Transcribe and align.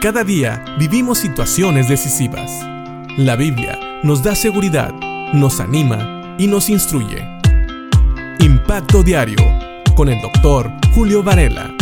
Cada 0.00 0.22
día 0.22 0.64
vivimos 0.78 1.18
situaciones 1.18 1.88
decisivas. 1.88 2.52
La 3.16 3.34
Biblia 3.34 3.76
nos 4.04 4.22
da 4.22 4.36
seguridad, 4.36 4.94
nos 5.32 5.58
anima 5.58 6.36
y 6.38 6.46
nos 6.46 6.70
instruye. 6.70 7.26
Impacto 8.38 9.02
Diario 9.02 9.44
con 9.96 10.08
el 10.08 10.22
doctor 10.22 10.70
Julio 10.94 11.24
Varela. 11.24 11.74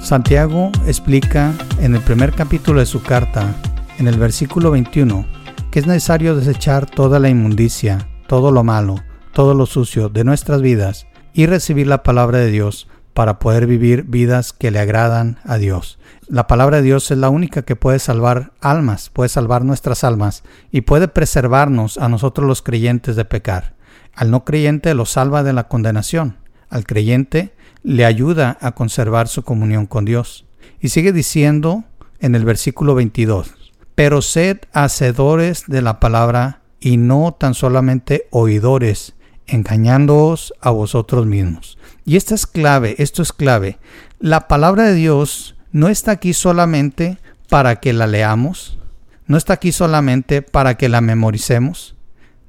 Santiago 0.00 0.72
explica 0.88 1.54
en 1.78 1.94
el 1.94 2.00
primer 2.00 2.32
capítulo 2.32 2.80
de 2.80 2.86
su 2.86 3.00
carta, 3.00 3.54
en 4.00 4.08
el 4.08 4.18
versículo 4.18 4.72
21, 4.72 5.24
que 5.70 5.78
es 5.78 5.86
necesario 5.86 6.34
desechar 6.34 6.84
toda 6.84 7.20
la 7.20 7.28
inmundicia, 7.28 8.08
todo 8.26 8.50
lo 8.50 8.64
malo, 8.64 8.96
todo 9.32 9.54
lo 9.54 9.66
sucio 9.66 10.08
de 10.08 10.24
nuestras 10.24 10.62
vidas 10.62 11.06
y 11.32 11.46
recibir 11.46 11.86
la 11.86 12.02
palabra 12.02 12.38
de 12.38 12.50
Dios 12.50 12.88
para 13.14 13.38
poder 13.38 13.66
vivir 13.66 14.04
vidas 14.04 14.52
que 14.52 14.70
le 14.70 14.78
agradan 14.78 15.38
a 15.44 15.58
Dios. 15.58 15.98
La 16.28 16.46
palabra 16.46 16.78
de 16.78 16.84
Dios 16.84 17.10
es 17.10 17.18
la 17.18 17.30
única 17.30 17.62
que 17.62 17.76
puede 17.76 17.98
salvar 17.98 18.52
almas, 18.60 19.10
puede 19.10 19.28
salvar 19.28 19.64
nuestras 19.64 20.04
almas 20.04 20.42
y 20.70 20.82
puede 20.82 21.08
preservarnos 21.08 21.98
a 21.98 22.08
nosotros 22.08 22.46
los 22.46 22.62
creyentes 22.62 23.16
de 23.16 23.24
pecar. 23.24 23.74
Al 24.14 24.30
no 24.30 24.44
creyente 24.44 24.94
lo 24.94 25.06
salva 25.06 25.42
de 25.42 25.52
la 25.52 25.68
condenación. 25.68 26.36
Al 26.68 26.84
creyente 26.84 27.54
le 27.82 28.04
ayuda 28.04 28.56
a 28.60 28.72
conservar 28.72 29.28
su 29.28 29.42
comunión 29.42 29.86
con 29.86 30.04
Dios. 30.04 30.46
Y 30.80 30.88
sigue 30.88 31.12
diciendo 31.12 31.84
en 32.20 32.34
el 32.34 32.44
versículo 32.44 32.94
22, 32.94 33.54
pero 33.94 34.22
sed 34.22 34.58
hacedores 34.72 35.64
de 35.66 35.82
la 35.82 36.00
palabra 36.00 36.60
y 36.80 36.96
no 36.96 37.36
tan 37.38 37.54
solamente 37.54 38.26
oidores, 38.30 39.14
engañándoos 39.52 40.54
a 40.60 40.70
vosotros 40.70 41.26
mismos. 41.26 41.78
Y 42.04 42.16
esta 42.16 42.34
es 42.34 42.46
clave, 42.46 42.96
esto 42.98 43.22
es 43.22 43.32
clave. 43.32 43.78
La 44.18 44.48
palabra 44.48 44.84
de 44.84 44.94
Dios 44.94 45.56
no 45.70 45.88
está 45.88 46.12
aquí 46.12 46.32
solamente 46.32 47.18
para 47.48 47.76
que 47.76 47.92
la 47.92 48.06
leamos, 48.06 48.78
no 49.26 49.36
está 49.36 49.54
aquí 49.54 49.72
solamente 49.72 50.42
para 50.42 50.76
que 50.76 50.88
la 50.88 51.00
memoricemos, 51.00 51.94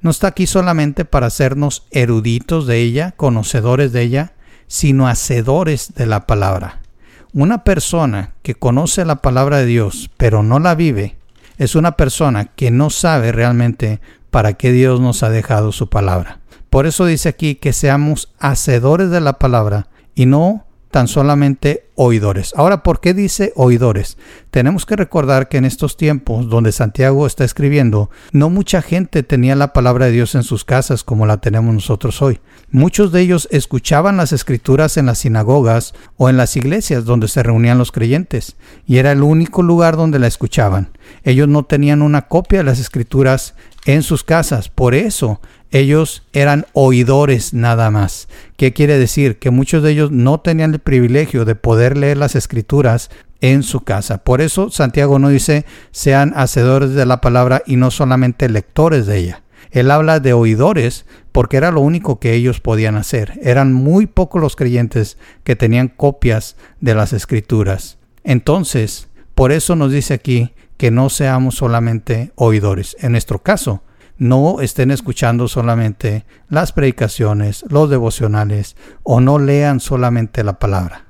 no 0.00 0.10
está 0.10 0.28
aquí 0.28 0.46
solamente 0.46 1.04
para 1.04 1.26
hacernos 1.26 1.86
eruditos 1.90 2.66
de 2.66 2.80
ella, 2.80 3.12
conocedores 3.12 3.92
de 3.92 4.02
ella, 4.02 4.32
sino 4.66 5.06
hacedores 5.06 5.94
de 5.94 6.06
la 6.06 6.26
palabra. 6.26 6.80
Una 7.32 7.64
persona 7.64 8.34
que 8.42 8.54
conoce 8.54 9.04
la 9.04 9.16
palabra 9.16 9.58
de 9.58 9.66
Dios, 9.66 10.10
pero 10.16 10.42
no 10.42 10.58
la 10.58 10.74
vive, 10.74 11.16
es 11.58 11.74
una 11.74 11.96
persona 11.96 12.46
que 12.46 12.70
no 12.70 12.90
sabe 12.90 13.32
realmente 13.32 14.00
para 14.30 14.54
qué 14.54 14.72
Dios 14.72 15.00
nos 15.00 15.22
ha 15.22 15.30
dejado 15.30 15.72
su 15.72 15.88
palabra. 15.88 16.40
Por 16.74 16.88
eso 16.88 17.06
dice 17.06 17.28
aquí 17.28 17.54
que 17.54 17.72
seamos 17.72 18.34
hacedores 18.40 19.08
de 19.08 19.20
la 19.20 19.34
palabra 19.34 19.86
y 20.16 20.26
no 20.26 20.66
tan 20.90 21.06
solamente 21.06 21.88
oidores. 21.96 22.52
Ahora, 22.56 22.82
¿por 22.82 23.00
qué 23.00 23.14
dice 23.14 23.52
oidores? 23.56 24.16
Tenemos 24.50 24.86
que 24.86 24.96
recordar 24.96 25.48
que 25.48 25.56
en 25.56 25.64
estos 25.64 25.96
tiempos 25.96 26.48
donde 26.48 26.72
Santiago 26.72 27.26
está 27.26 27.44
escribiendo, 27.44 28.10
no 28.32 28.50
mucha 28.50 28.82
gente 28.82 29.22
tenía 29.22 29.56
la 29.56 29.72
palabra 29.72 30.06
de 30.06 30.12
Dios 30.12 30.34
en 30.34 30.42
sus 30.42 30.64
casas 30.64 31.04
como 31.04 31.26
la 31.26 31.38
tenemos 31.38 31.74
nosotros 31.74 32.22
hoy. 32.22 32.40
Muchos 32.70 33.12
de 33.12 33.20
ellos 33.20 33.48
escuchaban 33.50 34.16
las 34.16 34.32
escrituras 34.32 34.96
en 34.96 35.06
las 35.06 35.18
sinagogas 35.18 35.94
o 36.16 36.28
en 36.28 36.36
las 36.36 36.56
iglesias 36.56 37.04
donde 37.04 37.28
se 37.28 37.42
reunían 37.42 37.78
los 37.78 37.92
creyentes, 37.92 38.56
y 38.86 38.98
era 38.98 39.12
el 39.12 39.22
único 39.22 39.62
lugar 39.62 39.96
donde 39.96 40.18
la 40.18 40.26
escuchaban. 40.26 40.90
Ellos 41.22 41.48
no 41.48 41.64
tenían 41.64 42.02
una 42.02 42.28
copia 42.28 42.58
de 42.60 42.64
las 42.64 42.80
escrituras 42.80 43.54
en 43.84 44.02
sus 44.02 44.24
casas. 44.24 44.68
Por 44.68 44.94
eso 44.94 45.40
ellos 45.70 46.22
eran 46.32 46.66
oidores 46.72 47.52
nada 47.52 47.90
más. 47.90 48.28
¿Qué 48.56 48.72
quiere 48.72 48.98
decir? 48.98 49.38
Que 49.38 49.50
muchos 49.50 49.82
de 49.82 49.90
ellos 49.90 50.10
no 50.12 50.40
tenían 50.40 50.72
el 50.72 50.78
privilegio 50.78 51.44
de 51.44 51.56
poder 51.56 51.83
leer 51.96 52.16
las 52.16 52.34
escrituras 52.34 53.10
en 53.40 53.62
su 53.62 53.80
casa. 53.80 54.24
Por 54.24 54.40
eso 54.40 54.70
Santiago 54.70 55.18
no 55.18 55.28
dice 55.28 55.66
sean 55.90 56.32
hacedores 56.34 56.94
de 56.94 57.04
la 57.04 57.20
palabra 57.20 57.62
y 57.66 57.76
no 57.76 57.90
solamente 57.90 58.48
lectores 58.48 59.06
de 59.06 59.18
ella. 59.18 59.42
Él 59.70 59.90
habla 59.90 60.20
de 60.20 60.32
oidores 60.32 61.04
porque 61.32 61.56
era 61.56 61.70
lo 61.70 61.80
único 61.80 62.18
que 62.20 62.32
ellos 62.32 62.60
podían 62.60 62.96
hacer. 62.96 63.38
Eran 63.42 63.72
muy 63.72 64.06
pocos 64.06 64.40
los 64.40 64.56
creyentes 64.56 65.18
que 65.42 65.56
tenían 65.56 65.88
copias 65.88 66.56
de 66.80 66.94
las 66.94 67.12
escrituras. 67.12 67.98
Entonces, 68.22 69.08
por 69.34 69.52
eso 69.52 69.76
nos 69.76 69.92
dice 69.92 70.14
aquí 70.14 70.54
que 70.76 70.90
no 70.90 71.10
seamos 71.10 71.56
solamente 71.56 72.32
oidores. 72.36 72.96
En 73.00 73.12
nuestro 73.12 73.40
caso, 73.40 73.82
no 74.16 74.60
estén 74.60 74.90
escuchando 74.90 75.48
solamente 75.48 76.24
las 76.48 76.72
predicaciones, 76.72 77.64
los 77.68 77.90
devocionales 77.90 78.76
o 79.02 79.20
no 79.20 79.38
lean 79.38 79.80
solamente 79.80 80.44
la 80.44 80.58
palabra. 80.58 81.04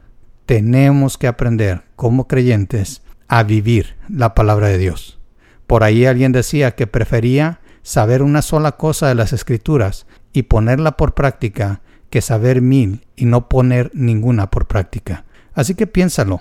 Tenemos 0.47 1.19
que 1.19 1.27
aprender 1.27 1.83
como 1.97 2.27
creyentes 2.27 3.03
a 3.29 3.43
vivir 3.43 3.97
la 4.09 4.35
palabra 4.35 4.69
de 4.69 4.79
Dios. 4.79 5.19
Por 5.67 5.83
ahí 5.83 6.07
alguien 6.07 6.33
decía 6.33 6.75
que 6.75 6.87
prefería 6.87 7.61
saber 7.83 8.23
una 8.23 8.43
sola 8.43 8.73
cosa 8.73 9.09
de 9.09 9.15
las 9.15 9.33
escrituras 9.33 10.07
y 10.33 10.43
ponerla 10.43 10.97
por 10.97 11.15
práctica 11.15 11.81
que 12.11 12.21
saber 12.21 12.61
mil 12.61 13.07
y 13.17 13.25
no 13.25 13.49
poner 13.49 13.91
ninguna 13.95 14.51
por 14.51 14.67
práctica. 14.67 15.25
Así 15.55 15.75
que 15.75 15.87
piénsalo. 15.87 16.41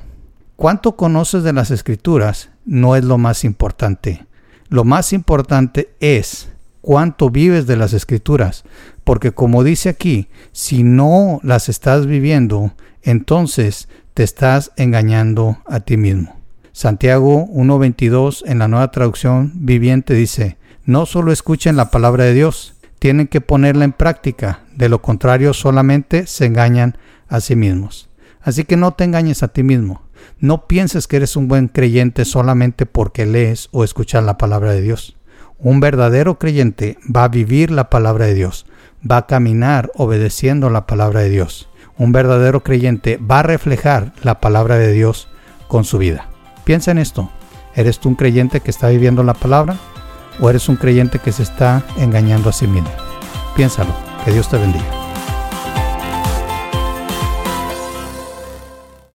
¿Cuánto 0.56 0.96
conoces 0.96 1.44
de 1.44 1.53
las 1.53 1.72
escrituras 1.72 2.50
no 2.66 2.96
es 2.96 3.03
lo 3.03 3.18
más 3.18 3.44
importante. 3.44 4.25
Lo 4.69 4.84
más 4.84 5.13
importante 5.13 5.94
es 6.00 6.50
cuánto 6.81 7.30
vives 7.30 7.68
de 7.68 7.78
las 7.78 7.94
escrituras, 7.94 8.63
porque 9.03 9.31
como 9.31 9.63
dice 9.63 9.90
aquí, 9.90 10.28
si 10.52 10.84
no 10.84 11.40
las 11.44 11.69
estás 11.69 12.06
viviendo, 12.08 12.74
entonces 13.03 13.88
te 14.14 14.24
estás 14.24 14.72
engañando 14.78 15.58
a 15.68 15.81
ti 15.81 15.97
mismo. 15.97 16.40
Santiago 16.72 17.47
1.22 17.47 18.44
en 18.46 18.59
la 18.59 18.68
nueva 18.68 18.90
traducción 18.91 19.52
viviente 19.56 20.16
dice, 20.16 20.58
no 20.86 21.06
solo 21.06 21.31
escuchen 21.31 21.75
la 21.75 21.92
palabra 21.92 22.24
de 22.24 22.34
Dios, 22.34 22.75
tienen 23.00 23.28
que 23.28 23.42
ponerla 23.42 23.86
en 23.86 23.94
práctica, 23.94 24.62
de 24.75 24.90
lo 24.90 25.02
contrario 25.02 25.53
solamente 25.53 26.25
se 26.25 26.46
engañan 26.46 26.97
a 27.28 27.42
sí 27.42 27.56
mismos. 27.56 28.09
Así 28.42 28.63
que 28.63 28.78
no 28.78 28.94
te 28.94 29.03
engañes 29.03 29.44
a 29.44 29.50
ti 29.50 29.63
mismo. 29.63 30.03
No 30.40 30.68
pienses 30.68 31.08
que 31.08 31.18
eres 31.18 31.36
un 31.36 31.47
buen 31.47 31.68
creyente 31.68 32.25
solamente 32.25 32.86
porque 32.86 33.25
lees 33.25 33.69
o 33.72 33.84
escuchas 33.84 34.24
la 34.24 34.38
palabra 34.38 34.72
de 34.72 34.81
Dios. 34.81 35.18
Un 35.59 35.80
verdadero 35.80 36.40
creyente 36.40 36.97
va 37.13 37.25
a 37.25 37.30
vivir 37.30 37.72
la 37.72 37.90
palabra 37.90 38.25
de 38.25 38.34
Dios, 38.34 38.66
va 39.09 39.18
a 39.18 39.28
caminar 39.28 39.92
obedeciendo 39.96 40.69
la 40.69 40.88
palabra 40.88 41.22
de 41.22 41.30
Dios. 41.30 41.69
Un 41.98 42.12
verdadero 42.12 42.64
creyente 42.64 43.18
va 43.18 43.40
a 43.40 43.44
reflejar 43.44 44.14
la 44.24 44.40
palabra 44.40 44.78
de 44.78 44.92
Dios 44.92 45.28
con 45.68 45.84
su 45.84 45.98
vida. 45.98 46.28
Piensa 46.64 46.92
en 46.92 46.98
esto. 46.98 47.30
¿Eres 47.76 48.00
tú 48.00 48.09
un 48.09 48.16
creyente 48.16 48.62
que 48.62 48.72
está 48.72 48.90
viviendo 48.90 49.24
la 49.24 49.34
palabra 49.34 49.78
o 50.40 50.50
eres 50.50 50.70
un 50.70 50.76
creyente 50.76 51.20
que 51.20 51.31
se 51.31 51.44
está 51.44 51.84
engañando 51.98 52.50
a 52.50 52.54
sí 52.54 52.68
mismo? 52.68 52.92
Piénsalo. 53.56 53.94
Que 54.24 54.31
Dios 54.31 54.48
te 54.50 54.58
bendiga. 54.58 55.03